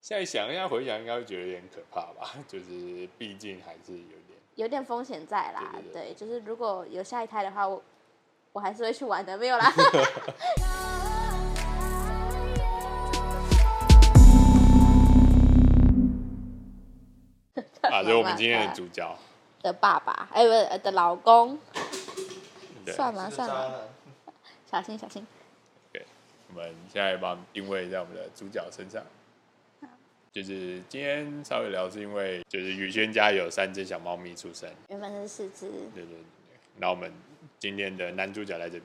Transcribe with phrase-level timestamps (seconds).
[0.00, 2.32] 现在想一下回想，应该会觉得有点可怕吧？
[2.46, 5.74] 就是毕竟还是有点有点风险在啦。
[5.92, 7.82] 对，就是如果有下一胎的话，我
[8.52, 9.66] 我还是会去玩的，没有啦。
[17.90, 19.18] 啊，就是我们今天的主角
[19.62, 21.58] 的爸爸，哎，不是的老公。
[22.86, 23.88] 算了算了，
[24.70, 25.26] 小心小心。
[25.92, 26.06] 对，
[26.48, 29.02] 我们现在把定位在我们的主角身上。
[30.32, 35.68] 就是今天稍微聊，是因为就是宇轩家有三只小猫咪出生，原本是四只。
[35.94, 37.12] 对对对，那我们
[37.58, 38.84] 今天的男主角在这边，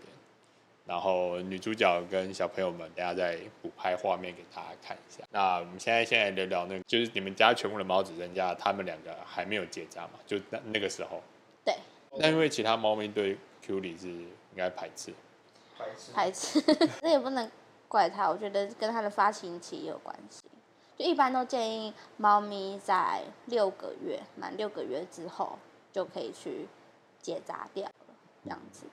[0.85, 5.23] 然后女主角跟小朋友们，等下再补拍画面给大家看一下。
[5.31, 10.13] 那我们现在现在聊聊那个，就是你们家全部的猫只剩下他们两个还没有结扎嘛？
[10.25, 11.21] 就那那个时候。
[11.63, 11.75] 对。
[12.17, 15.13] 那因为其他猫咪对 Q 里是应该排斥。
[15.77, 16.11] 排斥。
[16.13, 16.61] 排斥。
[17.01, 17.49] 这也不能
[17.87, 20.41] 怪他，我觉得跟他的发情期也有关系。
[20.97, 25.57] 就一般都建议猫咪在六个月满六个月之后
[25.91, 26.67] 就可以去
[27.19, 28.85] 结扎掉了，这样子。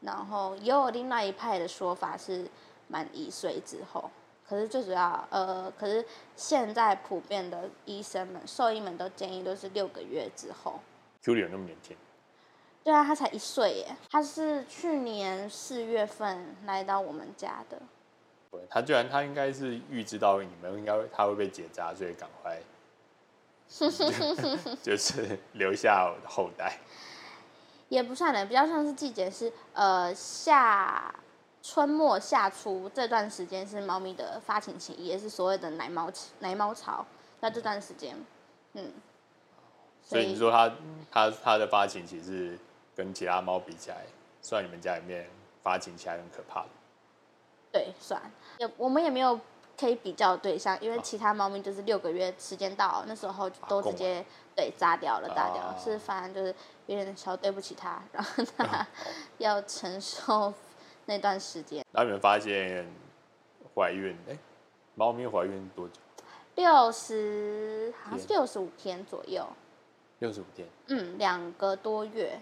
[0.00, 2.48] 然后也有另外一派的说法是
[2.86, 4.08] 满一岁之后，
[4.48, 6.04] 可是最主要呃，可是
[6.36, 10.78] 现在普遍的医生们、兽医们都建议都是六个月之后。
[11.34, 11.96] 里有那么年轻？
[12.84, 17.82] 对啊，他才一岁耶，他是去年四月份来到我们家的。
[18.68, 22.58] 他居然，他应该是预知到你们应该他会被结扎，所以赶快，
[24.82, 26.78] 就是留下后代。
[27.88, 31.14] 也不算的，比较像是季节是呃夏
[31.62, 37.06] 春末夏初这段时间是猫咪的发情期，也是所谓的奶猫期、奶猫潮。
[37.40, 38.14] 那这段时间，
[38.74, 38.92] 嗯，
[40.02, 40.70] 所以，所以你说它
[41.10, 42.58] 它它的发情期是
[42.94, 44.04] 跟其他猫比起来，
[44.42, 45.26] 算你们家里面
[45.62, 46.68] 发情期还很可怕的。
[47.72, 48.20] 对，算
[48.58, 49.38] 也我们也没有
[49.78, 54.24] 可以比较的对象，因为其他猫咪就是六个月时间到那时候都直接
[54.56, 56.54] 对扎掉了，扎掉了，是反正就是
[56.86, 58.86] 有点小对不起它，然后 它
[59.38, 60.52] 要承受
[61.06, 61.84] 那段时间。
[61.92, 62.86] 然后你们发现
[63.74, 64.36] 怀孕，哎，
[64.94, 65.94] 猫咪怀孕多久？
[66.56, 69.46] 六十好像是六十五天左右。
[70.18, 70.66] 六十五天。
[70.88, 72.40] 嗯，两个多月。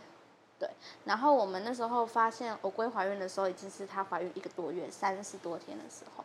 [0.59, 0.69] 对，
[1.05, 6.25] 然后我们那时候发现我龟怀孕的时候，已经是她怀孕一个多月，三十多天的时候。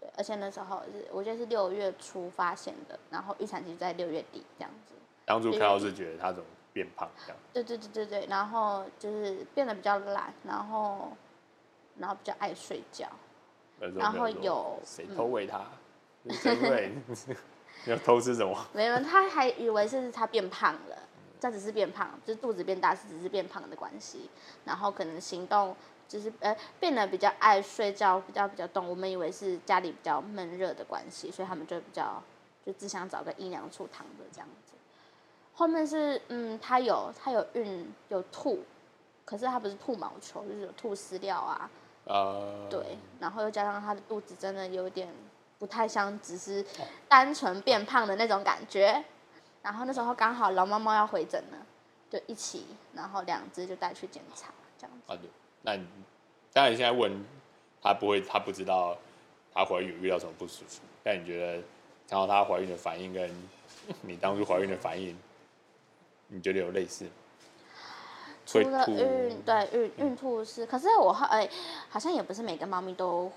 [0.00, 4.94] 对，而且那时候是我觉得是六月初发现的，然后预产期在六月底这样子。
[5.26, 7.36] 当初看到是觉得她怎么变胖这样？
[7.52, 11.12] 对对对对对，然后就是变得比较懒，然后
[11.98, 13.06] 然后比较爱睡觉，
[13.78, 15.66] 然后有谁偷喂她？
[16.30, 16.92] 谁喂？
[17.86, 18.54] 要偷吃什么？
[18.74, 20.98] 没有，他还以为是他变胖了。
[21.40, 24.28] 这只是变胖，就是肚子变大，是只是变胖的关系。
[24.64, 25.74] 然后可能行动
[26.06, 28.86] 就是呃变得比较爱睡觉，比较比较动。
[28.86, 32.22] 我们以为是家里比较闷热的关系，所以他们就比较
[32.64, 34.74] 就只想找个阴凉处躺着这样子。
[35.54, 38.62] 后面是嗯，他有他有孕有吐，
[39.24, 41.70] 可是他不是吐毛球，就是有吐饲料啊。
[42.04, 42.66] 呃。
[42.68, 45.08] 对，然后又加上他的肚子真的有点
[45.58, 46.64] 不太像只是
[47.08, 49.02] 单纯变胖的那种感觉。
[49.62, 51.58] 然后那时候刚好老猫猫要回诊了，
[52.08, 54.48] 就一起，然后两只就带去检查，
[54.78, 55.12] 这样子。
[55.12, 55.28] 啊，对，
[55.62, 55.86] 那你
[56.52, 57.12] 当然现在问
[57.82, 58.96] 他不会，他不知道
[59.52, 61.62] 他怀孕有遇到什么不舒服，但你觉得
[62.08, 63.30] 看到他怀孕的反应跟
[64.00, 65.14] 你当初怀孕的反应，
[66.28, 67.06] 你觉得有类似？
[68.46, 71.46] 除了孕，对孕孕吐是，可是我哎，
[71.90, 73.30] 好像也不是每个猫咪都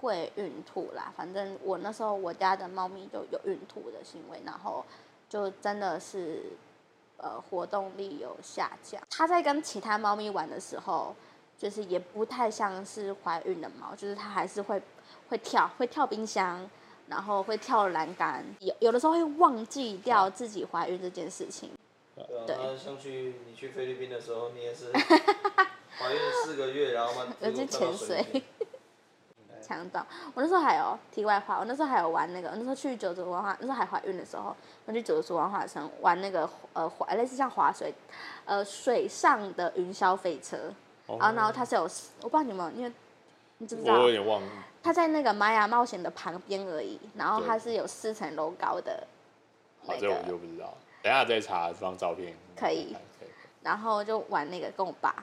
[0.00, 1.10] 会孕吐啦。
[1.16, 4.84] 反正我那时候我家的猫咪就有孕吐的行为，然后。
[5.30, 6.42] 就真的是，
[7.18, 9.00] 呃，活动力有下降。
[9.08, 11.14] 它在跟其他猫咪玩的时候，
[11.56, 14.82] 就是也不太像是怀孕的猫，就是它还是会
[15.28, 16.68] 会跳，会跳冰箱，
[17.06, 21.70] 然后会跳栏杆，有有的时候会忘记掉自己怀孕这件事情。
[22.44, 24.90] 对啊，像去你去菲律宾的时候，你也是
[25.96, 28.42] 怀孕四个月，然后嘛，有去潜水。
[29.70, 30.04] 强到
[30.34, 34.54] 我那时候还有题外话，我那时候还有玩那个，我那时候去九族文化，那时候还怀孕的时候，
[34.84, 37.94] 我去九族文化城玩那个呃滑，类似像滑水，
[38.44, 40.56] 呃水上的云霄飞车，
[41.06, 42.92] 哦、然后然后它是有，我不知道你们，因为
[43.58, 43.94] 你知不知道？
[43.94, 44.48] 我有点忘了。
[44.82, 49.06] 它在那个玛雅冒险的旁边而已，然后它是有四层楼高的、
[49.86, 49.94] 那个。
[49.94, 52.34] 好，这我就不知道，等下再查这张照片。
[52.56, 52.96] 可以。
[53.62, 55.22] 然后就玩那个跟我爸，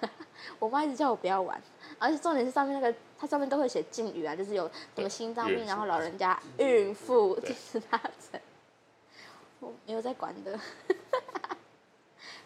[0.58, 1.60] 我妈一直叫我不要玩，
[2.04, 2.96] 而且重点是上面那个。
[3.16, 7.98] 它上面都会写禁语啊，就是有什么心脏病，然后老人家、孕妇，就是他
[9.86, 10.58] 没有在管的，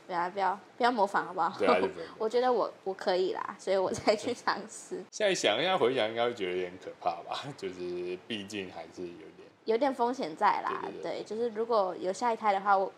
[0.07, 1.53] 不要不要不要模仿好不好？
[2.17, 5.03] 我觉得我我可以啦，所以我才去尝试。
[5.11, 7.43] 现在想一下回想，应该会觉得有点可怕吧？
[7.57, 10.81] 就是毕竟还是有点有点风险在啦。
[11.03, 12.93] 对，就是如果有下一胎的话，我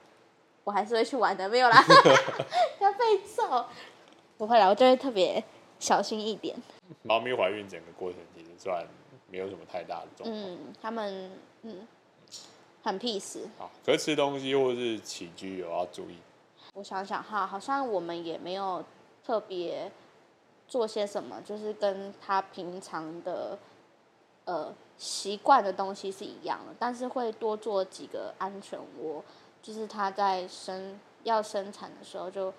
[0.64, 1.82] 我还是会去玩的，没有啦，
[2.80, 3.64] 要被揍。
[4.36, 5.42] 不会啦，我就会特别
[5.80, 6.56] 小心一点。
[7.02, 8.86] 猫咪怀孕整个过程其实算
[9.28, 10.44] 没有什么太大的状况。
[10.44, 11.32] 嗯，他们
[11.62, 11.88] 嗯
[12.84, 13.40] 很 peace。
[13.58, 16.18] 好，可是吃东西或是起居有要注意。
[16.74, 18.84] 我想想哈，好像我们也没有
[19.24, 19.90] 特别
[20.68, 23.58] 做些什么，就是跟他平常的
[24.44, 29.24] 呃习惯的东西是一样的，但是会多做几个安全窝，
[29.62, 32.52] 就是他在生要生产的时候就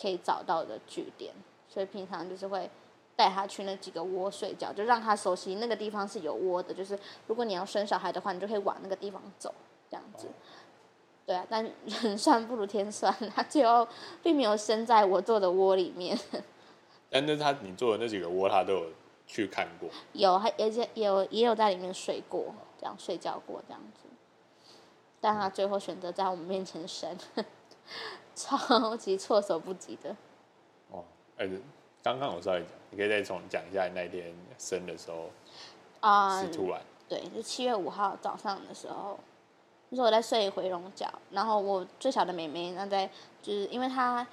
[0.00, 1.32] 可以找到的据点，
[1.74, 2.70] 所以平常就是会
[3.16, 9.52] 带他去那几个窝睡觉，就让他熟悉那个地方是有窝的，就是如果你要生小孩的话，你就可以往那个地方走，
[9.90, 10.28] 这样子。
[11.26, 13.88] 对啊，但人算不如天算，他最后
[14.22, 16.16] 并没有生在我做的窝里面。
[17.10, 18.86] 但是他你做的那几个窝，他都有
[19.26, 19.88] 去看过。
[20.12, 24.08] 有，还而且也有也有在里面睡过，这样睡觉过这样子。
[25.20, 27.16] 但他最后选择在我们面前生，
[28.36, 30.14] 超级措手不及的。
[31.38, 31.48] 哦，哎，
[32.02, 35.30] 刚刚我稍微讲，你可以再重讲一下你那天生的时候。
[36.00, 36.80] 啊、是突然。
[37.08, 39.18] 对，是七月五号早上的时候。
[39.90, 43.08] 那时候我在睡回笼觉，然后我最小的妹妹那在，
[43.42, 44.26] 就是因为她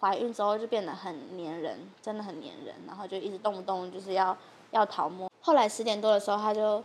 [0.00, 4.36] 怀孕之后就变得很黏人，真的很黏人，然后就一直动不动就是要
[4.70, 5.30] 要讨摸。
[5.40, 6.82] 后来十点多的时候，她就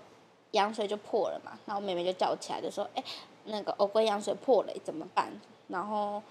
[0.51, 3.03] 羊水就破了嘛，然后妹妹就叫起来就说：“哎，
[3.45, 5.31] 那个欧龟羊水破了，怎么办？”
[5.67, 6.21] 然后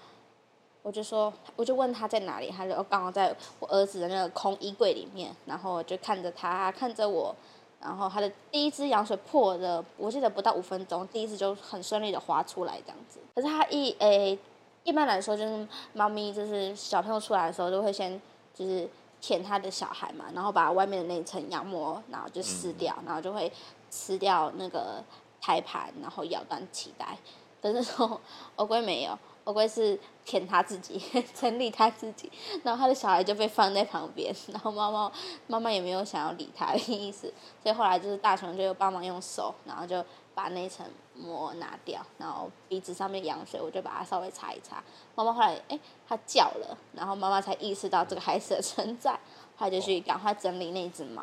[0.83, 7.35] 我就说，我就问他在哪里，他就刚好在我儿子的那个空衣柜里面，然后我就看着他，看着我。
[7.79, 13.19] 然后他的第一只羊水破了，我记得不到五分钟，第一只就很顺利的滑出来这样子。
[13.35, 14.37] 可是他一诶，
[14.83, 18.21] 一般来说就是猫咪就是小朋友出来的时候都会先
[18.53, 18.89] 就是
[19.19, 23.51] 舔他的小孩嘛，然后把外面的那层羊膜然后就撕掉，然后就会
[23.89, 25.03] 吃掉那个
[25.41, 27.17] 胎盘，然后咬断脐带。
[27.61, 28.19] 可是说
[28.55, 29.17] 欧龟没有。
[29.45, 31.01] 欧龟是舔他自己，
[31.35, 32.31] 整理他自己，
[32.63, 35.11] 然后他的小孩就被放在旁边， 然后妈妈
[35.47, 40.03] 妈妈也没有想要理他的意思，所以后来就是大雄就帮忙用手，然后就
[40.33, 44.81] 把那层膜拿掉，然后鼻子上面羊水我就把它稍微擦一擦。
[45.13, 49.19] 妈妈后来哎，他叫了，然后妈妈才意识到这个孩子的存在，
[49.57, 51.21] 他就去赶快整理那只猫。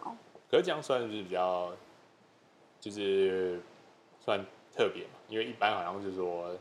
[0.50, 1.72] 可是这样算是比较，
[2.80, 3.62] 就是
[4.22, 4.44] 算
[4.76, 6.54] 特别嘛，因为一般好像是说。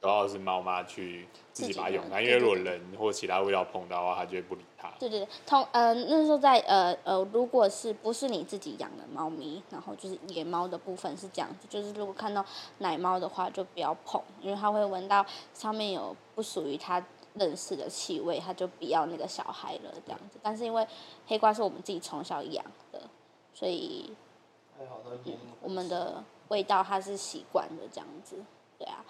[0.00, 4.92] 主要是猫妈去自己把它用它，因为如果人或其他味道碰到的话，它就会不理它。
[4.98, 12.44] 对对对，通呃那时候在呃呃，如果是不是你自己养的猫咪，然后就是野猫的部分是这样子，就是如果看到
[12.78, 17.04] 奶猫的话，就不要碰，因为它会闻到上面有不属于它
[17.34, 20.38] 认识的气味，它就不要那个小孩了这样子。
[20.42, 20.86] 但是因为
[21.26, 23.00] 黑瓜是我们自己从小养的，
[23.54, 24.12] 所以
[24.78, 28.36] 还好它、嗯、我们的味道它是习惯的这样子，
[28.78, 29.04] 对啊。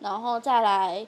[0.00, 1.06] 然后再来，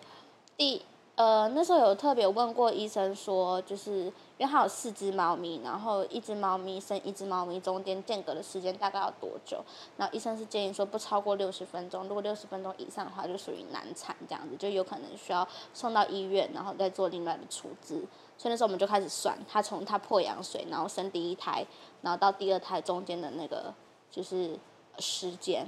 [0.56, 0.82] 第
[1.14, 4.04] 呃那时候有特别问过医生说，就是
[4.38, 9.62] 因为他有四只猫咪，然后一只猫咪生一只猫咪中间间隔的时间大概要多久？
[9.96, 18.02] 然后医生是建议说不超过六十分钟，如果六十分钟以上的话就属于难产这样子，就有可能需要送到医院，然后再做另外的处置。
[18.38, 21.64] 所以那时候我们就开始算，他从他破羊水，然后生第一胎，
[22.00, 23.72] 然后到第二胎中间的那个
[24.10, 24.58] 就是
[24.98, 25.66] 时间，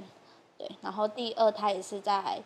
[0.57, 2.43] 对，然后第二胎也是在。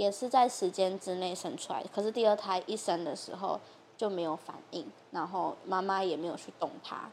[0.00, 3.60] 也是在时间之内生出来，可是第二胎一生的时候
[3.98, 7.10] 就没有反应，然后妈妈也没有去动它，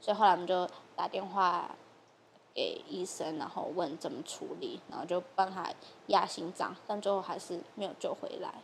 [0.00, 0.66] 所以后来我们就
[0.96, 1.70] 打电话
[2.54, 5.70] 给医生，然后问怎么处理，然后就帮他
[6.06, 8.54] 压心脏，但最后还是没有救回来，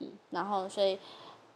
[0.00, 0.98] 嗯，然后所以。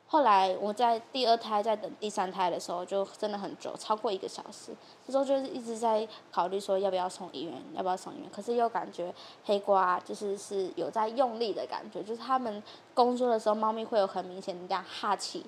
[0.09, 4.71] 后来我在第二胎在等第三胎的时候，就真的很久，超过一个小时。
[5.05, 8.31] 那时候就是一直在考虑说要不要送医院，要不要送医院。
[8.31, 9.13] 可是又感觉
[9.45, 12.63] 黑瓜就是是有在用力的感觉，就是他们
[12.95, 15.45] 工作的时候，猫咪会有很明显的这样哈气，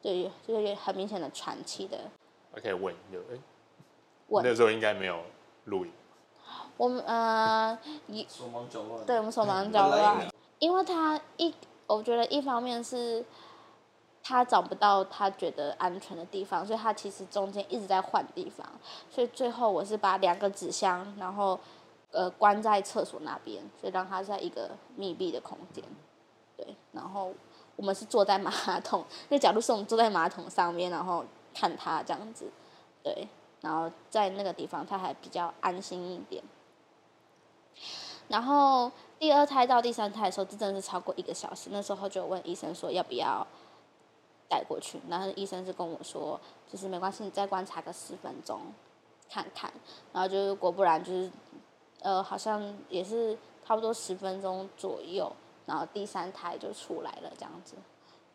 [0.00, 1.98] 对，就是很明显的喘气的。
[2.54, 3.18] 我可以问一下，
[4.28, 5.20] 问那时候应该没有
[5.66, 5.92] 录影。
[6.78, 7.78] 我们呃，
[8.26, 9.04] 手忙脚乱。
[9.04, 10.26] 对，我们手忙脚乱，
[10.58, 11.54] 因为他一，
[11.86, 13.22] 我觉得一方面是。
[14.30, 18.64] 他找不到他觉得安全的地方，所以他其实中间一直在换地方，
[19.10, 21.58] 所以最后我是把两个纸箱，然后
[22.12, 25.82] 呃关在厕所那边，所以让他在一个密闭的空间，
[26.56, 27.32] 对，然后
[27.74, 28.52] 我们是坐在马
[28.84, 32.48] 桶，那角度是我们坐在马桶上面，然后看他这样子，
[33.02, 33.26] 对，
[33.60, 36.40] 然后在那个地方他还比较安心一点，
[38.28, 43.44] 然后第二胎到第三胎的时候，真的是超过一个小时，那时候就问医生说要不要。
[44.50, 46.38] 带过去，然后医生是跟我说，
[46.68, 48.60] 就是没关系，你再观察个十分钟，
[49.30, 49.72] 看看，
[50.12, 51.30] 然后就是果不然就是
[52.00, 55.30] 呃，好像也是差不多十分钟左右，
[55.66, 57.76] 然后第三胎就出来了，这样子。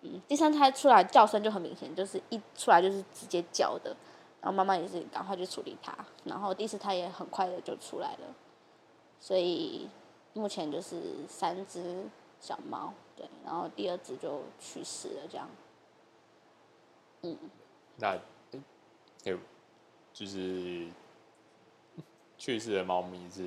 [0.02, 3.94] 嗯，第三胎出来叫声就很明显，就是一出来就是直接叫的，
[4.40, 5.94] 然后妈妈也是赶快去处理它，
[6.24, 8.34] 然后第四胎也很快的就出来了，
[9.20, 9.90] 所以
[10.34, 12.06] 目前就是三只
[12.40, 15.50] 小猫，对，然后第二只就去世了，这样。
[17.32, 17.38] 嗯，
[17.98, 18.18] 那，
[19.24, 19.38] 有，
[20.14, 20.88] 就是
[22.38, 23.44] 去世的猫咪是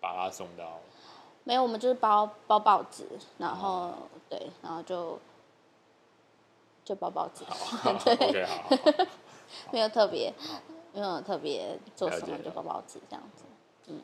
[0.00, 0.78] 把它送到？
[1.44, 3.06] 没有，我们就是包包报纸，
[3.38, 3.94] 然后、哦、
[4.28, 5.18] 对，然后就。
[6.82, 9.06] 就包报纸，对，okay, 好好好
[9.70, 10.32] 没有特别，
[10.92, 13.44] 没有特别做什么，就包报纸这样子，
[13.86, 14.00] 嗯。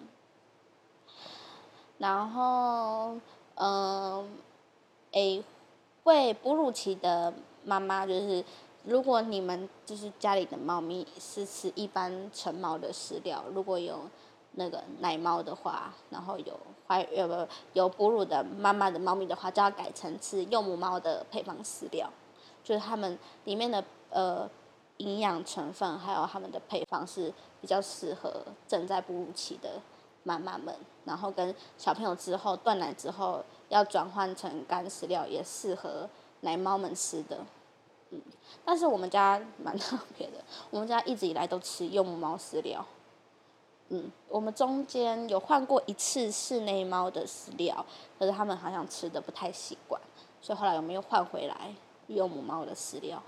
[1.99, 3.17] 然后，
[3.57, 4.31] 嗯，
[5.13, 5.43] 诶，
[6.05, 7.33] 喂哺乳期的
[7.65, 8.45] 妈妈就是，
[8.87, 13.99] 如果你们就是家里的猫咪是吃一般成猫的饲料，如果有
[14.53, 22.09] 那个奶猫的话，然后有怀有不有哺乳的妈妈的猫咪的话，就要改成吃幼母猫的配方饲料。
[22.63, 24.49] 就是它们里面的呃
[24.99, 28.33] 营养成分，还有它们的配方是比较适合
[28.69, 29.81] 正在哺乳期的
[30.23, 30.73] 妈妈们，
[31.05, 36.09] 然后跟小朋友之后断奶之后要转换成干饲料，也适合
[36.43, 37.39] 奶猫们吃的。
[38.11, 38.21] 嗯，
[38.65, 40.35] 但是我们家蛮特别的，
[40.71, 42.85] 我们家一直以来都吃幼母猫饲料。
[43.89, 47.85] 嗯，我们中间有换过一次室内猫的饲料，
[48.19, 50.01] 可是他们好像吃的不太习惯，
[50.41, 51.75] 所以后来我们又换回来。
[52.09, 53.21] 幼母猫的饲料，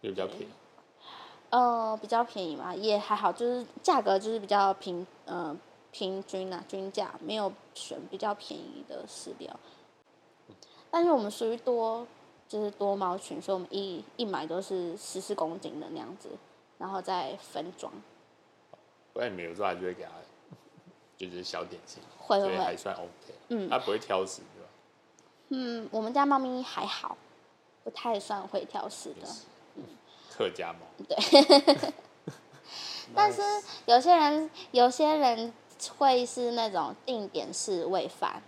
[0.00, 0.48] 也比较便宜。
[1.50, 5.54] 呃，比较便宜嘛，也还好，就是价格就是比较平，呃，
[5.90, 9.54] 平均啊，均价没有选比较便宜的饲料。
[10.90, 12.06] 但是我们属于多，
[12.50, 16.28] 就是多猫群，所以我们一一买都是十四公斤的那样子，
[16.78, 17.92] 然后再分装。
[19.12, 20.10] 不然你们有时候还是会给他，
[21.16, 23.06] 就是小点心，会会会，还算 OK。
[23.50, 24.68] 嗯，它不会挑食，对吧？
[25.50, 27.16] 嗯，我们家猫咪还好。
[27.82, 29.26] 不太算会挑食的，
[30.30, 30.80] 客家猫。
[31.08, 31.16] 对，
[33.14, 33.40] 但是
[33.86, 35.50] 有些人有些人
[35.96, 38.42] 会是那种定点式喂饭，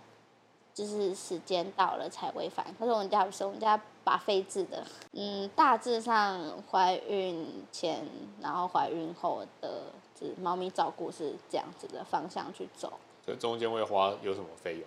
[0.75, 2.67] 就是时间到了才喂饭。
[2.79, 4.85] 可是我们家不是，我们家 buffet 制的。
[5.13, 6.41] 嗯，大致上
[6.71, 8.07] 怀孕前，
[8.41, 9.83] 然后怀孕后的，
[10.15, 12.93] 就是猫咪照顾是这样子的方向去走。
[13.27, 14.85] 这中间会花有什么费用？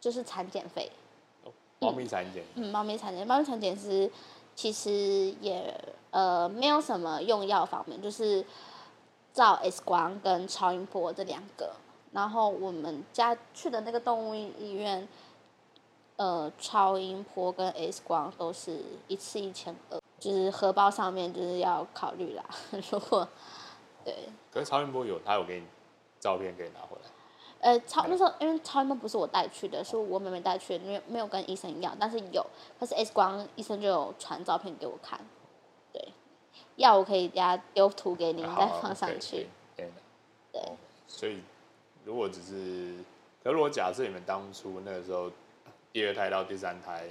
[0.00, 0.90] 就是产检费。
[1.80, 4.10] 猫咪产检，嗯，猫咪产检，猫咪产检是
[4.54, 4.90] 其实
[5.40, 5.74] 也
[6.10, 8.42] 呃没有什么用药方面，就是
[9.34, 11.74] 照 X 光跟超音波这两个。
[12.12, 15.06] 然后我们家去的那个动物医院，
[16.16, 22.44] 呃，超音波跟 X 光都是一次一千二，就是荷包上面就是要考虑啦。
[22.90, 23.26] 如果
[24.04, 25.66] 对，可是超音波有，他有给你
[26.20, 27.10] 照片可以拿回来。
[27.58, 32.46] 呃，超那时候因为超音波不是我带去的，是我妹妹带去的，没有没有跟医生要，但是有，
[32.78, 35.18] 可是 X 光医生就有传照片给我看，
[35.92, 36.12] 对，
[36.76, 39.48] 要我可以给他丢图给您，再放上去。
[39.74, 39.90] 对，
[40.52, 40.62] 对。
[41.08, 41.40] 所以
[42.04, 43.02] 如果只是，
[43.42, 45.30] 可如果假设你们当初那个时候
[45.94, 47.04] 第二胎到第三胎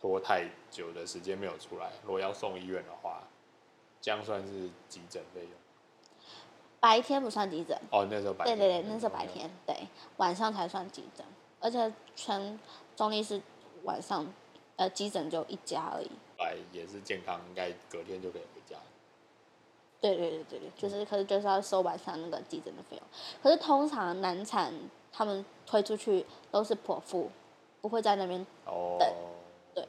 [0.00, 3.22] 拖太久的时间没有出来，如果要送医院的话，
[4.00, 5.50] 这样算是急诊费用？
[6.80, 8.56] 白天不算急诊哦，那时候白天。
[8.56, 9.76] 对对对，那时候白天，对，
[10.16, 11.22] 晚上才算急诊，
[11.60, 12.58] 而且全
[12.96, 13.38] 中坜是
[13.82, 14.26] 晚上，
[14.76, 16.10] 呃，急诊就一家而已。
[16.38, 18.78] 来也是健康，应该隔天就可以回家。
[20.00, 23.02] 对对对对对，就是，可是就是要收晚上那个急诊的费用。
[23.42, 24.72] 可是通常难产
[25.12, 27.30] 他们推出去都是剖腹，
[27.84, 28.74] 不会在那边等。
[28.74, 28.98] 哦。
[29.74, 29.86] 对，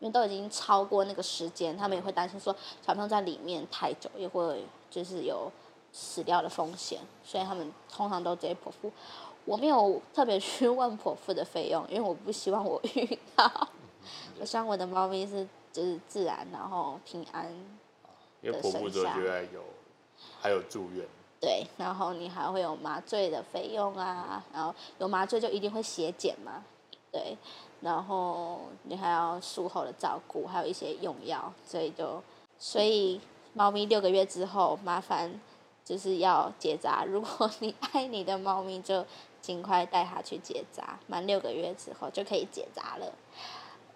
[0.00, 2.54] 因为都已经超过那个时间，他们也会担心说
[2.84, 5.50] 小朋友在里面太久，也会就是有。
[5.90, 8.92] 死掉的风险，所以他们通常都直接剖腹。
[9.46, 13.50] 我没有特别去问剖腹的费用，因为我不希望我遇到。
[14.38, 17.50] 我希望我的猫咪是就是自然，然后平安。
[18.42, 19.18] 因为剖腹之后
[19.50, 19.64] 有，
[20.38, 21.06] 还有住院。
[21.40, 26.62] 对，然后你还会有麻醉的费用啊，然后有麻醉就一定会血检嘛，
[27.10, 27.36] 对，
[27.80, 32.22] 然后你还要术后的照顾，还有一些用药，所以就
[32.58, 33.20] 所以
[33.54, 35.40] 猫咪六个月之后麻烦。
[35.84, 39.02] 就是要结扎，如果你爱你的猫咪，就
[39.40, 43.10] 尽快带它去结扎，满六个月之后就可以结扎了。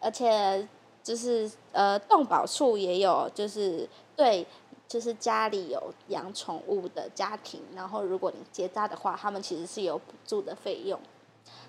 [0.01, 0.67] 而且
[1.03, 4.47] 就是呃，动保处也有，就是对，
[4.89, 10.99] 就是家里有养宠物的家庭，然后如果你结扎的话，他们其实是有补助的费用。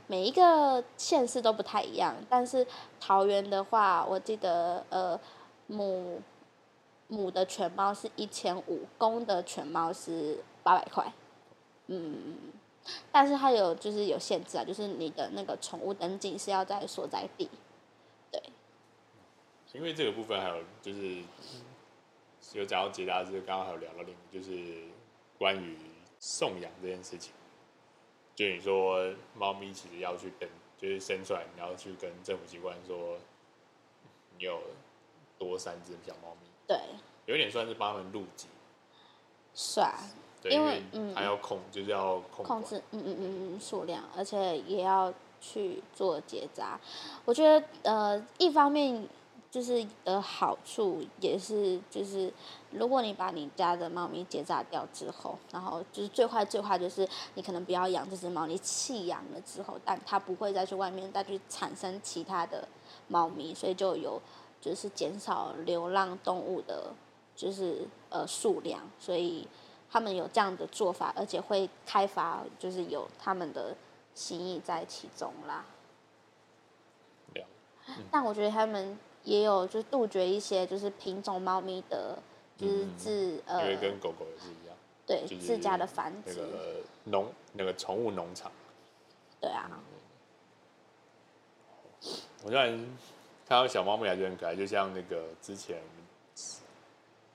[0.08, 2.66] 每一个县市都不太一样，但是
[3.00, 5.20] 桃园的话，我记得呃
[5.68, 6.22] 母。
[7.10, 11.14] 母的犬猫是一千五，公的犬猫是八百块。
[11.88, 12.34] 嗯，
[13.12, 17.48] 但是它有就是有限制啊，就是你的那个宠物登记是要在所在地，
[18.32, 18.42] 对。
[19.74, 21.22] 因为这个部分还有就是
[22.54, 24.86] 有讲到结扎，是刚刚还有聊到另就是
[25.38, 25.78] 关于
[26.20, 27.32] 送养这件事情。
[28.36, 33.18] 就你说猫咪其实要去跟，就是生出来你要去跟政府机关说
[34.38, 34.60] 你有
[35.38, 36.78] 多三只小猫咪，对，
[37.26, 38.48] 有点算是帮他们入籍，
[39.54, 39.94] 算。
[40.42, 40.84] 对，因为
[41.16, 46.78] 还要控，嗯、就是要控控制，嗯嗯嗯嗯，数量，而且也要去做结扎。
[47.24, 49.08] 我觉得，呃，一方面
[49.54, 52.34] 就是的好处也是，就是
[52.72, 62.68] 如果你把你家的猫咪结扎掉之后，然后就是最坏最坏就是你可能不要养这只猫，你弃养了之后，但它不会再去外面再去产生其他的
[63.08, 64.20] 猫咪，所以就有
[64.60, 66.92] 就是减少流浪动物的，
[67.36, 69.48] 就是呃数量，所以。
[69.92, 73.76] 他们有这样的做法，而且会开发，就是有他们的
[74.16, 75.64] 心意在其中啦。
[77.36, 82.18] 嗯、但我觉得他们也有，就是杜绝一些就是品种猫咪的，
[82.58, 84.76] 就是自、嗯、呃，因为跟狗狗也是一样，
[85.06, 86.36] 对，就是、自家的繁殖。
[86.36, 86.76] 那个
[87.06, 88.52] 农那个宠物农场。
[89.40, 89.70] 对啊。
[92.44, 92.72] 我虽然
[93.48, 95.82] 看到小猫咪还是很可爱，就像那个之前。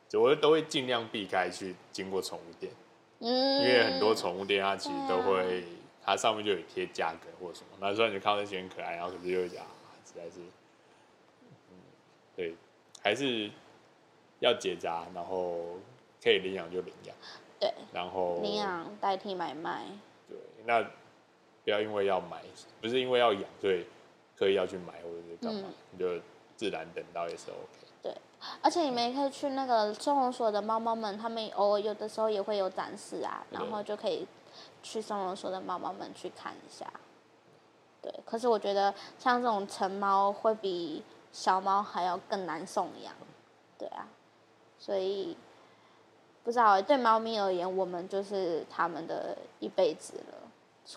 [0.09, 2.73] 就我都会尽量避开去经过宠物店，
[3.18, 3.28] 嗯，
[3.61, 5.62] 因为很多宠物店它其实都会，
[6.02, 9.66] 它上面就有贴价格或什么，那虽然你就看到那些很可爱，然后可是又讲，
[10.07, 10.49] 实在是，嗯，
[12.38, 12.54] 对，
[13.02, 13.50] 还是
[14.38, 15.59] 要结扎，然后
[16.23, 17.16] 可以领养就领养，
[17.59, 19.87] 对，然后领养代替买卖，
[20.28, 20.80] 对，那
[21.64, 22.40] 不要因为要买，
[22.80, 23.85] 不是因为要养，所以
[24.37, 26.23] 刻意要去买或者是干嘛，你就
[26.57, 28.14] 自然等到也是 OK。
[28.62, 34.25] 而且你们也可以去那个收容所的猫猫们，他们偶尔有的时候也会有展示啊，然后就可以
[34.80, 36.87] 去收容所的猫猫们去看一下。
[38.00, 43.12] 对，可是我觉得像这种成猫会比小猫还要更难送养，
[43.79, 44.07] 对啊，
[44.79, 45.37] 所以
[46.43, 50.35] 不知道，对猫咪而言，我们就是他们的一辈子了。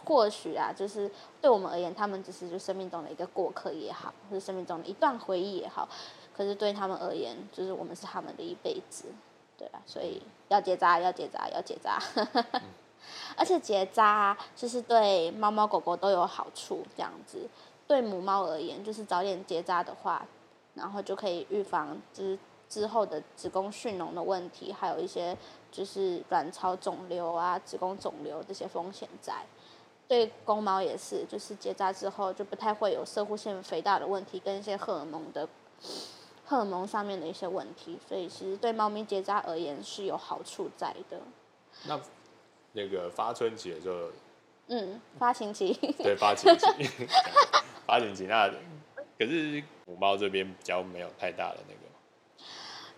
[0.05, 5.85] 或许啊，就是对我们而言，他们只是就生命中的一个过客也好，或者生命中的一段回忆也好。
[6.33, 9.07] 可是对他们而言，就是我们是他们的一辈子，
[9.57, 12.01] 对啊，所以要结扎，要结扎，要结扎，
[13.35, 17.49] 而且结扎就是对猫猫狗狗都有好处，这样子。
[17.91, 20.25] 对母猫而言，就是早点结扎的话，
[20.75, 25.37] 然后就可以预防之之后的子宫蓄脓的问题，还有一些
[25.69, 29.43] 就是卵巢肿瘤啊、子宫肿瘤这些风险在。
[30.07, 35.45] 对公猫也是，就是结扎之后就不太会有射护腺肥大的问题，跟一些荷尔蒙的。
[36.45, 41.19] 荷尔蒙上面的一些问题，所以其实对猫咪结扎而言是有好处在的。
[41.87, 41.99] 那
[42.71, 44.07] 那个发春期的时候，
[44.67, 46.67] 嗯，发情期，对，发情期，
[47.91, 48.25] 发情期。
[48.25, 48.49] 那
[49.19, 51.81] 可是母猫这边比较没有太大的那个。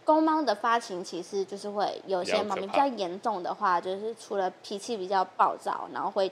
[0.05, 6.31] 公猫的发情其实就是会有些猫咪比较严重的话，就是除了脾气比较暴躁，然后会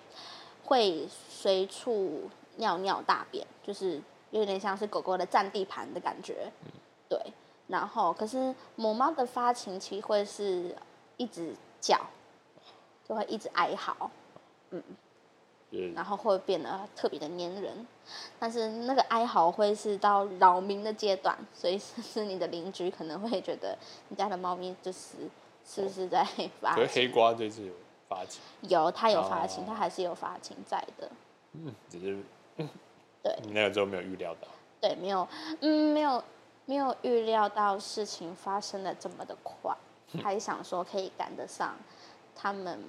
[0.63, 6.51] 会随处尿尿大便，就是有点像是狗狗的占地盘的感觉。
[6.65, 6.71] 嗯
[7.09, 7.19] 对，
[7.67, 10.75] 然后可是母猫的发情期会是
[11.17, 11.99] 一直叫，
[13.03, 14.11] 就会一直哀嚎，
[14.69, 14.83] 嗯，
[15.71, 17.87] 嗯，然后会变得特别的粘人，
[18.39, 23.77] 但是那个哀嚎会是到扰民的阶段，所以是你的邻居可能会觉得
[24.09, 25.17] 你家的猫咪就是
[25.65, 26.23] 是不是在
[26.59, 26.83] 发情？
[26.83, 27.73] 可是黑瓜这次有
[28.07, 31.09] 发情，有它有发情，它、哦、还是有发情在的，
[31.53, 32.17] 嗯，只是，
[33.23, 34.47] 对，你那个时候没有预料到，
[34.79, 35.27] 对，没有，
[35.61, 36.23] 嗯，没有。
[36.67, 39.75] 没有预料到事情发生的这么的快，
[40.23, 41.75] 还想说可以赶得上，
[42.33, 42.79] 他们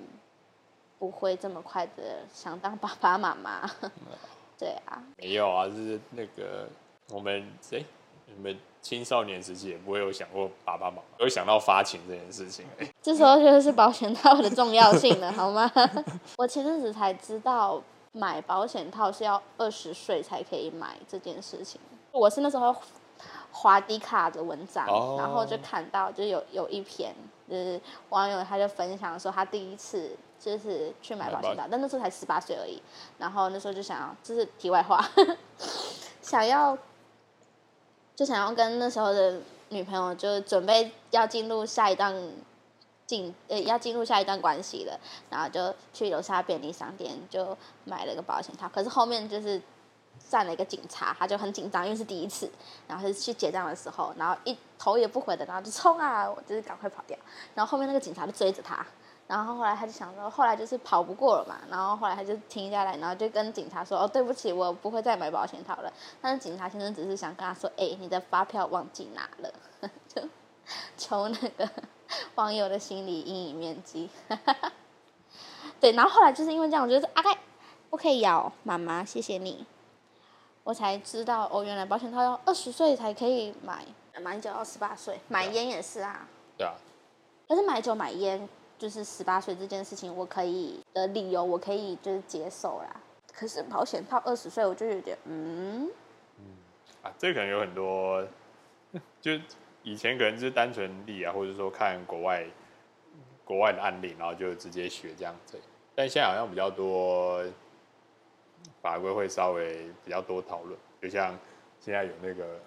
[1.02, 3.68] 不会这么快的想当爸爸妈妈。
[4.56, 6.68] 对啊，没有啊，就是那个
[7.10, 7.84] 我们谁，
[8.26, 12.64] 你们青少年时期也不会有想过爸爸妈妈，会想到发情这件事情。
[13.02, 15.68] 这时候就是保险套的重要性了，好吗？
[16.38, 21.80] 我前阵子才知道买保险套是要二十岁才可以买这件事情，
[22.12, 22.72] 我是那时候。
[23.54, 25.20] 华迪卡的文章，oh.
[25.20, 27.14] 然后就看到就有有一篇，
[27.46, 32.83] 就是网友他就分享说他第一次就是去买保险套，但那时候才十八岁而已，
[33.18, 35.09] 然后那时候就想要，就是题外话，
[36.20, 36.76] 想要
[38.16, 42.12] 就想要跟那时候的女朋友就准备要进入下一段
[43.07, 44.98] 进呃要进入下一段关系了，
[45.31, 49.62] 然后就去楼下便利商店就买了个保险套，可是后面就是。
[50.28, 52.50] 站了一个警察，他就很紧张，因为是第一次，
[52.87, 57.18] 然后是去结账的时候，然后一头也不回的，然后就冲啊，我就是赶快跑掉，
[57.55, 58.87] 然后后面那个警察就追着他，
[59.28, 69.52] 然后后来他就想说，后来就是跑不过了嘛，然后后来他就停下来，然后就跟警察说：“哦，对不起，我不会再买保险套了。”但是警察先生只是想跟他说：“哎，你的发票忘记拿了。
[70.06, 70.22] ”就
[70.98, 71.68] 求那个
[72.37, 74.11] 网友的心理阴影面积。
[75.80, 77.35] 对，然后后来就是因为这样，我觉得阿该
[77.88, 79.64] 不可以咬妈妈，谢谢你，
[80.62, 83.87] 我才知道哦，原来保险套要二十岁才可以买，
[84.20, 86.28] 买酒要十八岁，买烟也是啊。
[86.58, 86.74] 对啊。
[87.48, 88.46] 可是买酒买烟。
[88.83, 93.01] 就是十八岁这件事情，我可以的理由，我可以就是接受啦。
[93.33, 95.88] 可是保险套二十岁，我就有点嗯
[96.40, 96.47] 嗯
[97.05, 98.27] 啊，这可能有很多，
[99.21, 99.38] 就
[99.85, 102.45] 以前可能就是单纯例啊，或者说看国外
[103.45, 105.57] 国外的案例，然后就直接学这样子。
[105.95, 107.40] 但现在好像比较多
[108.81, 111.38] 法规会稍微比较多讨论，就像
[111.79, 112.59] 现在有那个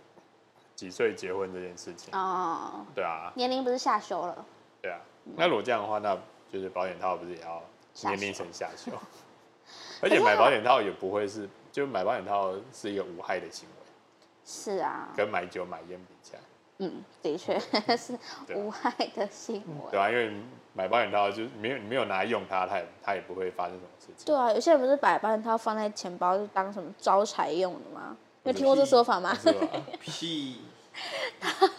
[0.76, 4.46] 几岁结婚这件事情哦，对啊，年龄不是下修了，
[4.82, 5.02] 对啊。
[5.36, 6.18] 那如果这样的话，那
[6.52, 7.62] 就是保险套不是也要
[8.04, 8.92] 年龄层下修？
[10.02, 13.86] 而且买保险套也不会是，就买保险套是一个无害的行为。
[14.46, 15.10] 是啊。
[15.16, 16.40] 跟买酒买烟比起来，
[16.78, 17.60] 嗯，的确
[17.98, 18.18] 是
[18.54, 19.92] 无害的行为。
[19.92, 20.32] 对啊，因为
[20.74, 24.26] 买保险套就是没有你没有拿来用它，它也它也不会发生什么事情。
[24.26, 28.16] 对啊，有些人不是把保险套放在钱包，就当什么招财用的吗？
[28.44, 29.36] 有听过这说法吗？
[30.00, 30.62] 屁。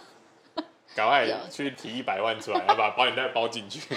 [0.97, 3.83] 赶快去提一百万出来，然后把保险带包进去。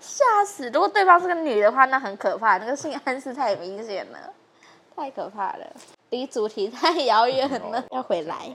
[0.00, 0.70] 吓死！
[0.70, 2.56] 如果对方是个女的话，那很可怕。
[2.56, 4.32] 那个性暗示太明显了，
[4.96, 5.76] 太可怕了，
[6.08, 7.80] 离主题太遥远了。
[7.90, 8.54] 哦、要回来，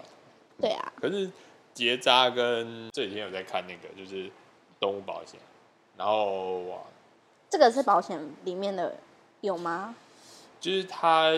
[0.60, 0.92] 对啊。
[1.00, 1.30] 可是
[1.74, 4.32] 结扎跟这几天有在看那个，就是
[4.80, 5.40] 动物保险，
[5.98, 6.78] 然后哇，
[7.50, 8.96] 这个是保险里面的
[9.42, 9.94] 有吗？
[10.60, 11.34] 就是他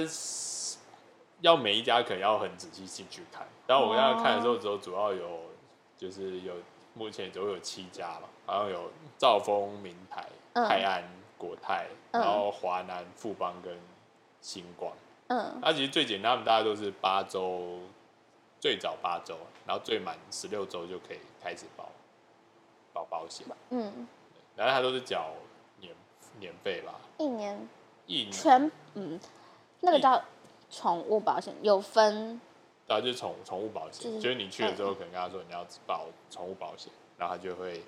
[1.42, 5.51] 要每一家可能要很仔细进去看，然后我刚刚看的时候，只有主要有。
[6.02, 6.56] 就是有
[6.96, 11.04] 目前总有七家嘛，好像有兆丰、明台、泰安、
[11.38, 13.78] 国泰，然后华南、富邦跟
[14.42, 14.92] 星光。
[15.28, 17.82] 嗯，那其实最简单的，大家都是八周，
[18.60, 19.38] 最早八周，
[19.68, 21.88] 然后最满十六周就可以开始保
[22.92, 23.46] 保保险。
[23.70, 24.08] 嗯，
[24.56, 25.30] 然后他都是缴
[25.80, 25.94] 年
[26.40, 26.96] 年费吧？
[27.20, 27.70] 一年
[28.08, 29.20] 一年全嗯，
[29.82, 30.20] 那个叫
[30.72, 32.42] 宠物保险，有分。
[33.00, 37.82] 就是宠宠物保险，就是你去了之后，可能跟他说你要保宠物保险，然后他就会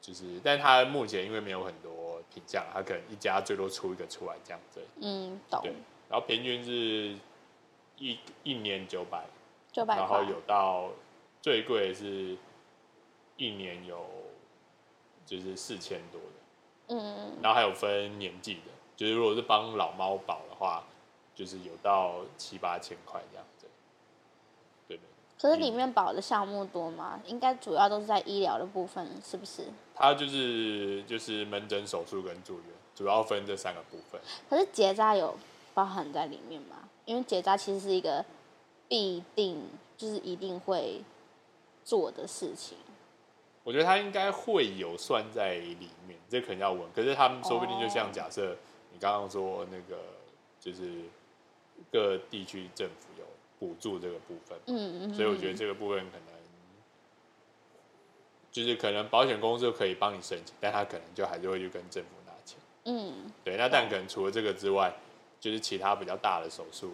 [0.00, 4.80] 就是，但他目前因为没有很多品项，他可能一家最多出一个出来这样子。
[5.00, 5.60] 嗯，懂。
[5.62, 5.72] 对，
[6.10, 7.16] 然后平均是
[7.98, 9.24] 一一年九百，
[9.72, 10.90] 九百，然后有到
[11.40, 12.36] 最贵是
[13.36, 14.04] 一年有
[15.24, 16.94] 就是四千多的。
[16.94, 20.84] 嗯，然后还有分年纪的，就是如果是帮老猫保的话，
[21.34, 23.44] 就是有到七八千块这样。
[25.38, 27.20] 可是里面保的项目多吗？
[27.26, 29.64] 应该主要都是在医疗的部分，是不是？
[29.94, 34.18] 它就是就是门诊、手术跟住院，主要分这三个部分。
[34.48, 35.36] 可是结扎有
[35.74, 36.88] 包含在里面吗？
[37.04, 38.24] 因为结扎其实是一个
[38.88, 39.62] 必定
[39.98, 41.02] 就是一定会
[41.84, 42.78] 做的事情。
[43.62, 46.82] 我觉得它应该会有算在里面，这可能要问。
[46.94, 48.56] 可是他们说不定就像假设
[48.90, 50.00] 你刚刚说那个，
[50.58, 51.02] 就是
[51.92, 53.25] 各地区政府有。
[53.58, 56.36] 补助这个部分，嗯嗯，所以我觉得这个部分可能
[58.52, 63.56] 就是可能保险公司可以帮你申请，但他可能就还是会去跟政府拿钱，嗯，对。
[63.56, 64.94] 那但可能除了这个之外，
[65.38, 66.90] 就是其他比较大的手术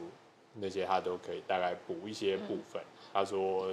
[0.54, 2.82] 那些，他都可以大概补一些部分。
[3.12, 3.68] 他说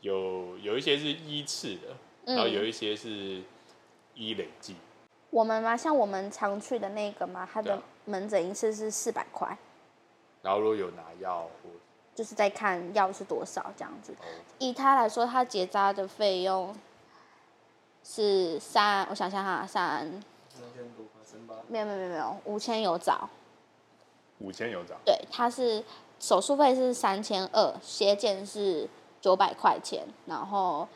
[0.00, 3.42] 有有一些是依次的，然后有一些是
[4.14, 4.76] 依累计。
[5.30, 9.56] 我们嘛，像我们常去的那个嘛，他的门诊一次是四百块。
[10.42, 11.70] 然后如果有拿药，或
[12.14, 14.14] 就是在看药是多少这样子。
[14.58, 16.74] 以他来说，他结扎的费用
[18.04, 20.10] 是三，我想想哈，三
[20.48, 23.28] 三千多块，三八，没有没有没有没有，五千有找。
[24.38, 24.96] 五千有找。
[25.04, 25.84] 对，他是
[26.18, 28.88] 手术费是三千二，血检是
[29.20, 30.88] 九百块钱，然后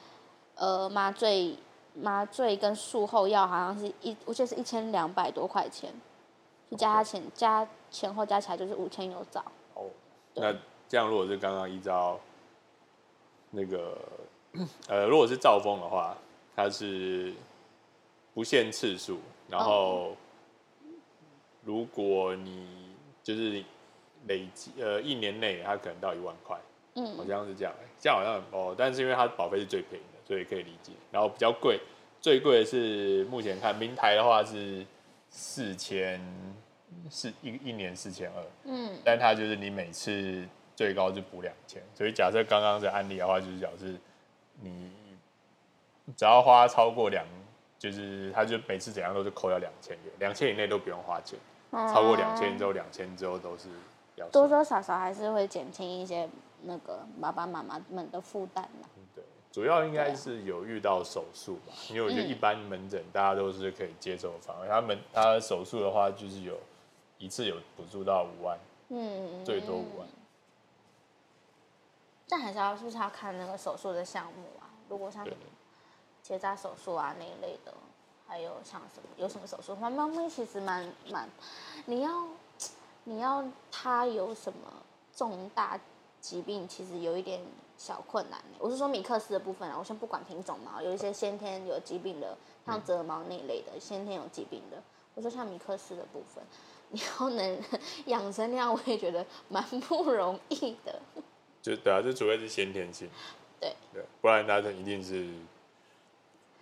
[0.57, 1.57] 呃麻醉
[1.94, 5.92] 麻醉跟术后药好像是一，我记得是一千两百多块钱。
[6.76, 9.87] 加钱加前后加起来就是五千有找哦。
[10.34, 10.52] 那
[10.88, 12.20] 这样如果是刚刚依照
[13.50, 13.96] 那个
[14.88, 16.16] 呃，如果是兆丰的话，
[16.54, 17.32] 它是
[18.32, 20.16] 不限次数，然后
[21.62, 23.64] 如果你就是
[24.26, 26.58] 累积呃一年内，它可能到一万块，
[26.94, 30.92] 嗯，好像是这样，这样好像哦，但是因为它保费是最便宜的，所以可以理解。
[31.10, 31.80] 然后比较贵，
[32.20, 34.84] 最贵的是目前看明台的话是
[35.28, 36.20] 四千。
[37.11, 43.97] 是一一年四千二，嗯，但它就是你每次最高就补两千，所以假设刚刚的案例的话，就是表示
[44.61, 44.90] 你
[46.17, 47.25] 只要花超过两，
[47.79, 51.38] 就是他就每次怎样都是扣掉两千元，两千以内都不用花钱，
[51.71, 53.69] 嗯、超过两千之后，两千之后都是
[54.17, 56.29] 要多多少少还是会减轻一些
[56.62, 58.88] 那个爸爸妈妈们的负担嘛。
[59.14, 66.59] 对，主要应该是有遇到手术吧，啊、因为我觉得一般门诊大家都是可以接受的范围，他们他手术的话就是有
[67.18, 70.09] 一次有补助到五万，嗯，最多五万。
[72.29, 74.70] 但还是要是不是要看那个手术的项目啊？
[74.88, 75.27] 如果像。
[76.22, 77.74] 结扎手术啊那一类的，
[78.27, 79.77] 还有像什么有什么手术？
[79.77, 81.29] 猫猫咪其实蛮蛮，
[81.85, 82.27] 你要
[83.05, 84.59] 你要它有什么
[85.14, 85.79] 重大
[86.22, 87.44] 疾病，其实有一点
[87.77, 88.42] 小困难。
[88.59, 94.83] 我是说米克斯的部分啊，我先不管品种嘛，有一些先天有疾病的，像折毛那一类的，先天有疾病的。
[95.14, 96.42] 我说像米克斯的部分，
[96.96, 97.59] 你要能
[98.07, 101.00] 养成那样，我也觉得蛮不容易的。
[101.61, 103.11] 就对啊，这主要是先天性。
[103.61, 105.26] 对对，不然它一定是。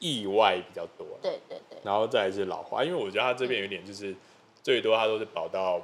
[0.05, 4.13] 意外比较多，对对对，然后再来是老化，因为我觉得他这边有一点就是，
[4.61, 5.81] 最多他都是保到，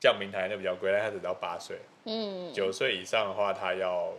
[0.00, 4.10] 像明台那比较贵，但他只到八岁，嗯，九岁以上的话，他要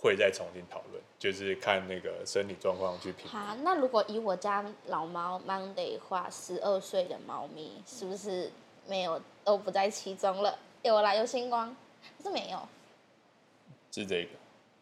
[0.00, 3.28] 会再重新讨论，就是看那个身体状况去评。
[3.28, 8.50] 好，那如果以我家老猫 Monday 话，十二岁的猫咪是不是
[8.88, 10.58] 没有都不在其中了？
[10.82, 11.74] 有啦，有星光，
[12.16, 12.58] 可是没有，
[13.90, 14.30] 是这个，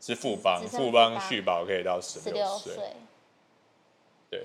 [0.00, 2.74] 是富邦，富邦续保可以到十六岁。
[4.30, 4.44] 对，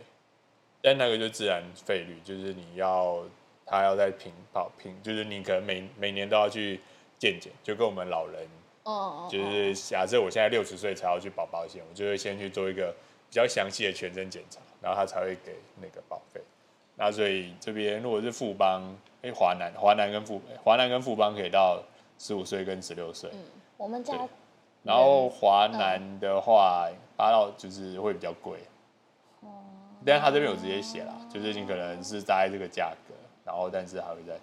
[0.82, 3.24] 但那个就自然费率，就是你要
[3.66, 6.80] 他要在平保平，就是你可能每每年都要去
[7.18, 8.48] 健检，就跟我们老人，
[8.84, 12.96] 哦，就是假设我现在六十岁才要去保保险，我就会先去做一个
[13.30, 16.40] 比较详细的全身检查，然后他才会给那个保费。
[16.96, 21.82] 那所以这边如果是富邦，哎，华南华南跟富华南跟富邦可以到
[22.18, 23.30] 十五岁跟十六岁。
[23.34, 23.40] 嗯，
[23.78, 24.28] 我们家。
[24.84, 28.60] 然后华南的话，八到就是会比较贵。
[29.42, 29.50] 哦
[30.06, 34.34] 但是他这边有直接写啦，就是你可能是大概这个价格，然后但是还会在，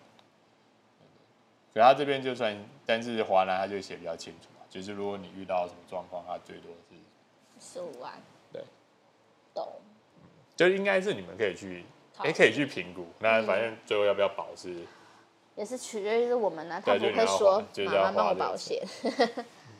[1.72, 6.96] 所以他这边就算，但是华南他就写比较清楚嘛，就是如果你遇到什么状况，他最多是
[7.58, 8.12] 十五万，
[8.52, 8.62] 对，
[9.54, 9.66] 懂，
[10.54, 11.86] 就应该是你们可以去，
[12.18, 14.84] 哎，可以去评估，那反正最后要不要保是，
[15.54, 18.82] 也是取决于我们呢，他不会说妈妈帮我保险，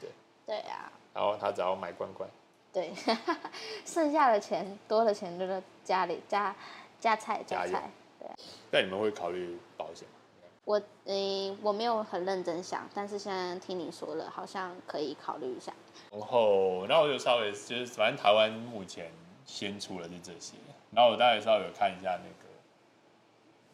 [0.01, 0.11] 对，
[0.46, 2.29] 对啊，然后他只要买罐罐。
[2.72, 2.92] 对，
[3.87, 6.55] 剩下的钱多的钱就在家里加
[7.01, 8.29] 加菜加菜，对。
[8.70, 10.14] 那你们会考虑保险吗？
[10.66, 15.72] 我诶，我没有很认真想，但是现在听你说了，好像可以考虑一下。
[16.11, 19.11] 然后，那我就稍微就是，反正台湾目前
[19.46, 20.57] 先出了是这些，
[20.97, 22.49] 然后我大概稍微有看一下那个，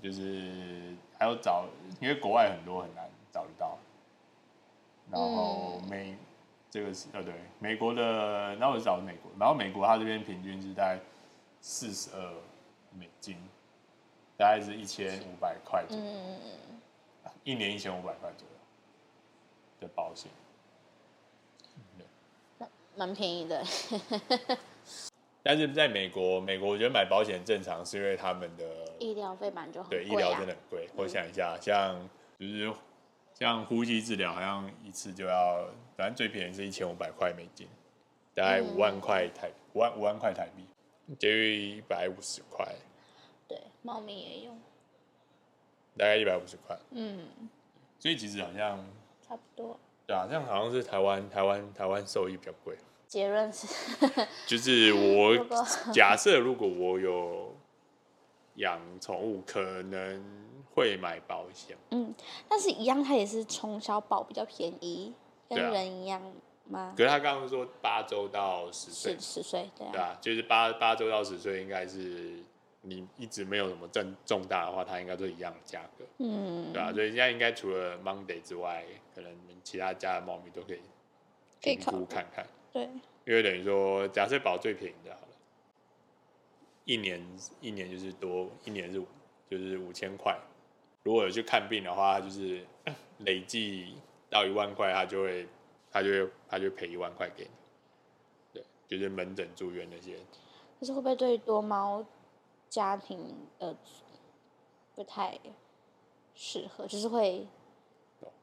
[0.02, 1.66] 就是还有找，
[2.00, 3.78] 因为国外很多很难找得到，
[5.10, 6.10] 然后美。
[6.10, 6.18] 嗯
[6.72, 10.98] 这个是呃对，美国的，然后找美国，然后美国它这边平均是在
[11.60, 12.32] 四十二
[12.98, 13.36] 美金，
[14.38, 18.54] 大概是一千五百块左右，嗯、一年一千五百块左右
[19.80, 20.30] 的保险，
[22.96, 23.62] 蛮便宜的。
[25.42, 28.64] 但是在美国，美国我觉得买保险正常，是因为他们的
[28.98, 30.88] 医疗费蛮就很贵、啊、对，医疗真的很贵。
[30.96, 32.72] 我想一下，像就是。
[33.34, 37.66] 像呼吸治疗，好像一次就要，反正最便宜是一千五百块美金，
[38.34, 40.64] 大概五万块台五万五万块台币，
[41.18, 42.68] 等于一百五十块。
[43.48, 44.56] 对，猫咪也用。
[45.96, 46.78] 大概一百五十块。
[46.90, 47.26] 嗯。
[47.98, 48.78] 所以其实好像
[49.26, 49.80] 差不多。
[50.06, 52.76] 对啊，这样好像是台湾台湾台湾兽医比较贵。
[53.12, 53.66] 结论是。
[54.48, 55.36] 就是我
[55.92, 57.54] 假设，如果我有
[58.54, 60.40] 养宠物，可能。
[60.74, 62.14] 会买保险，嗯，
[62.48, 65.12] 但是一样，它也是从小保比较便宜，
[65.46, 66.18] 跟人一样
[66.66, 66.80] 吗？
[66.80, 72.38] 啊、可是他刚刚说八周到十岁，十岁对啊，对啊，就是八八周到十岁，应该是
[72.80, 78.82] 你一直没有什么重重大的话，它应该都一样的价格，嗯，对啊，所以现在应该除了 Monday 之外，
[79.14, 79.30] 可能
[79.62, 80.80] 其他家的猫咪都可以
[81.60, 82.84] 评估看看，对，
[83.26, 85.28] 因为等于说，假设保最便宜的好了，
[86.84, 87.24] 一年
[87.60, 89.02] 一年就是多一年是
[89.48, 90.38] 就是五千块。
[91.02, 92.64] 如果有去看病的话，就是
[93.18, 93.96] 累计
[94.30, 95.46] 到一万块，他就会，
[95.90, 97.50] 他就会，他就赔一万块给你。
[98.54, 100.16] 对，就是门诊住院那些。
[100.78, 102.04] 可是会不会对多猫
[102.68, 103.76] 家庭呃
[104.94, 105.38] 不太
[106.34, 106.86] 适合？
[106.86, 107.46] 就是会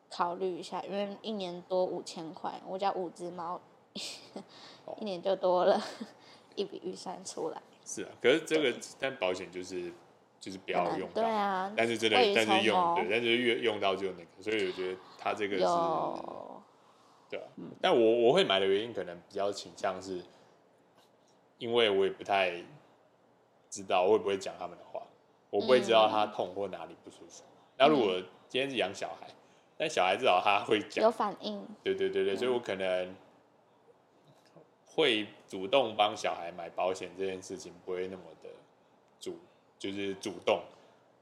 [0.09, 3.59] 考虑一下，因为一年多五千块，我家五只猫，
[4.99, 5.81] 一年就多了
[6.55, 7.61] 一笔预算出来。
[7.85, 9.91] 是啊，可是这个但保险就是。
[10.41, 16.61] 就是不要用到，对啊，但是真的，但是用对，但是越用到就那个，所以我觉得他这个是，有
[17.29, 17.45] 对啊。
[17.57, 20.21] 嗯、但我我会买的原因可能比较倾向是，
[21.57, 22.53] 因为我也不太，
[23.69, 25.01] 知道，我也不会讲他们的话，
[25.49, 27.43] 我不会知道他痛或哪里不舒服。
[27.77, 28.13] 那、嗯、如果
[28.47, 29.27] 今天是养小孩，
[29.77, 31.61] 但小孩至少他会讲，有反应。
[31.83, 33.13] 对对对对，所以我可能
[34.99, 38.49] 会主动帮小孩买保险这件事情，不会那么的
[39.19, 39.37] 主，
[39.77, 40.61] 就是主动，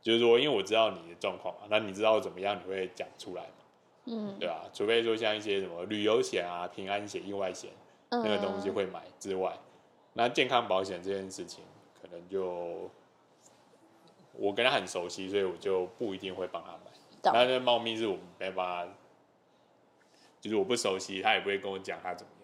[0.02, 3.64] 就是说，因为我知道你的状况嘛，那你知道怎么样，你会讲出来嘛，
[4.06, 4.66] 嗯，对吧？
[4.74, 7.70] 除非说像一些什么旅游险啊、平安险、意外险。
[8.10, 9.68] 那个东西会买之外，嗯、
[10.14, 11.62] 那健康保险这件事情，
[12.02, 12.90] 可能就
[14.32, 17.34] 我跟他很熟悉，所以我就不一定会帮他买。
[17.34, 18.94] 那那猫咪是我没办法，
[20.40, 22.37] 就是我不熟悉，他也不会跟我讲他怎么样。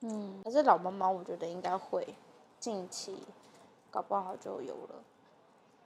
[0.00, 2.06] 嗯，可是老猫猫，我觉得应该会
[2.60, 3.16] 近期
[3.90, 4.94] 搞不好就有了。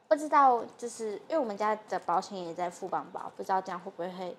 [0.09, 4.37] 不知道，就是因为我们家的保险也在富邦保，不知道这样会不会会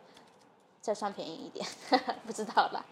[0.81, 1.65] 再算便宜一点？
[2.25, 2.85] 不知道啦。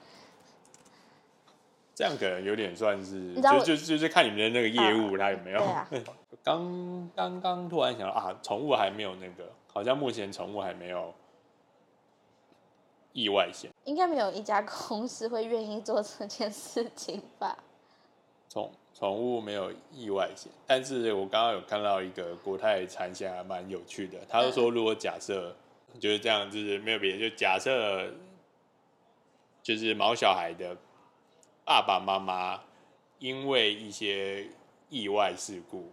[1.93, 5.61] 这样可能有点算是，就就就是看你们的那个业务，他有没有？
[6.43, 11.13] 刚刚刚突然想到啊，宠物还没有那个，好像目前宠物还没有
[13.13, 13.69] 意外险。
[13.85, 17.57] 应该没有一家公司会愿意做这件事情吧？
[18.49, 25.55] 宠宠物没有意外险，但是我刚刚有看到一个国泰产险还蛮有趣的，他就说如果假设
[25.99, 28.11] 就是这样，就是没有别的，就假设
[29.63, 30.77] 就是毛小孩的。
[31.63, 32.59] 爸爸妈妈
[33.19, 34.45] 因为一些
[34.89, 35.89] 意外事故，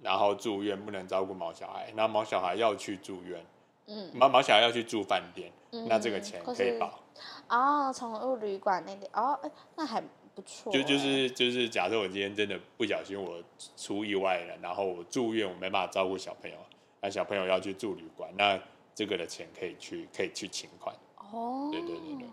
[0.00, 3.44] 然后住院不能照顾毛小孩，那毛小孩要去住院，
[3.86, 7.00] 嗯，毛毛小孩要去住饭店，嗯、那这个钱可以保。
[7.48, 10.00] 哦，宠物旅馆那里，哦，哎那还
[10.34, 10.72] 不错。
[10.72, 13.42] 就就是就是，假设我今天真的不小心我
[13.76, 16.56] 出意外了，然后我住院，我没办法照顾小朋友，
[17.00, 18.58] 那小朋友要去住旅馆，那
[18.94, 20.94] 这个的钱可以去可以去请款。
[21.16, 22.28] 哦，对对对对。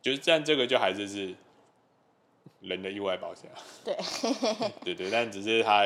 [0.00, 1.34] 就是这样，这个就还是是
[2.60, 3.58] 人的意外保险啊。
[3.84, 3.96] 对，
[4.84, 5.84] 对对，但只是它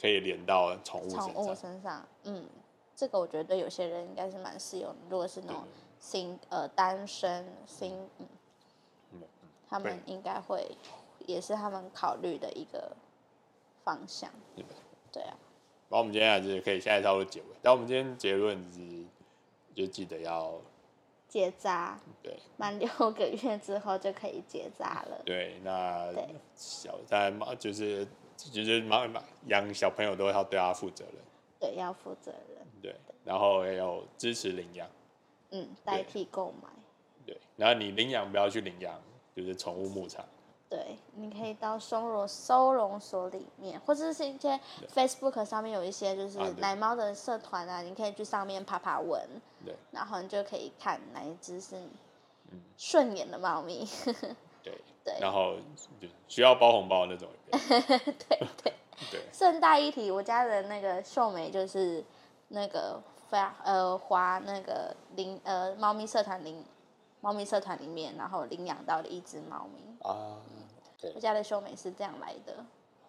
[0.00, 2.04] 可以连到宠物宠物身上。
[2.24, 2.44] 嗯，
[2.96, 4.96] 这个我觉得有些人应该是蛮适用的。
[5.10, 5.62] 如果是那种
[6.00, 8.26] 新呃单身新，嗯，
[9.12, 9.22] 嗯
[9.68, 10.66] 他们应该会
[11.26, 12.90] 也是他们考虑的一个
[13.84, 14.30] 方向。
[15.12, 15.36] 对，啊。
[15.88, 19.04] 然后我们今天还是可以现在稍微结尾，但我们今天结论是
[19.74, 20.54] 就记得要。
[21.28, 25.20] 结扎，对，满六个月之后就可以结扎了。
[25.24, 26.08] 对，那
[26.54, 28.06] 小在猫就是
[28.38, 31.14] 就是妈妈养小朋友都要对他负责任。
[31.58, 32.55] 对，要负责任。
[33.26, 34.88] 对，然后也有支持领养。
[35.50, 36.68] 嗯，代替购买。
[37.26, 38.94] 对，然后你领养不要去领养，
[39.34, 40.24] 就是宠物牧场。
[40.68, 44.58] 对，你可以到收容收容所里面，或者是一些
[44.92, 49.20] Facebook 上面有一些就是奶猫的社团啊，你可以去上面爬爬文，
[49.64, 51.76] 对，然后你就可以看哪一只是
[52.76, 53.86] 顺眼的猫咪。
[54.64, 55.54] 对对，然后
[56.00, 57.28] 就需要包红包那种。
[57.50, 58.72] 对对
[59.12, 59.22] 对。
[59.32, 62.04] 顺带一提，我家的那个秀美就是
[62.48, 66.64] 那个发呃华那个领呃猫咪社团领
[67.20, 70.38] 猫咪社团里面，然后领养到了一只猫咪啊。
[71.00, 72.64] 对我家的秀美是这样来的。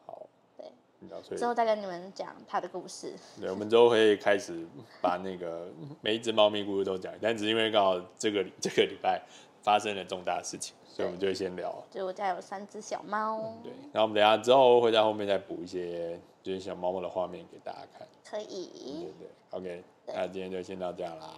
[0.05, 0.27] 好，
[0.57, 3.13] 对，之后再跟你们讲他的故事。
[3.39, 4.67] 对，我们之后会开始
[5.01, 5.67] 把那个
[6.01, 9.21] 每一只猫咪故事都讲，但只是因为刚好这个 这个礼拜
[9.61, 11.73] 发生了重大事情，所以我们就会先聊。
[11.89, 13.53] 就我家有三只小猫。
[13.63, 18.07] 对，然后我们等下之后会在后面再补一些就是小猫猫的画面给大家看。
[18.29, 18.69] 可以。
[19.01, 21.29] 对对，OK，对那今天就先到这样啦。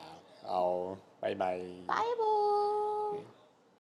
[0.44, 1.60] 好，拜拜。
[1.88, 3.39] 拜拜。